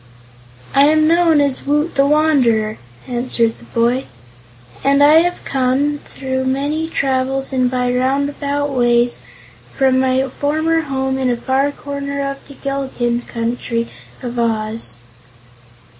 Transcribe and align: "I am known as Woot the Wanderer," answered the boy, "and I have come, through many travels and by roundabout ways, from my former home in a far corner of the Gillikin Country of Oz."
"I 0.73 0.85
am 0.85 1.07
known 1.07 1.39
as 1.41 1.63
Woot 1.67 1.93
the 1.93 2.07
Wanderer," 2.07 2.79
answered 3.07 3.59
the 3.59 3.65
boy, 3.65 4.05
"and 4.83 5.03
I 5.03 5.19
have 5.21 5.45
come, 5.45 5.99
through 5.99 6.45
many 6.45 6.89
travels 6.89 7.53
and 7.53 7.69
by 7.69 7.93
roundabout 7.95 8.71
ways, 8.71 9.19
from 9.75 9.99
my 9.99 10.27
former 10.27 10.81
home 10.81 11.19
in 11.19 11.29
a 11.29 11.37
far 11.37 11.69
corner 11.71 12.27
of 12.31 12.39
the 12.47 12.55
Gillikin 12.55 13.27
Country 13.27 13.89
of 14.23 14.39
Oz." 14.39 14.95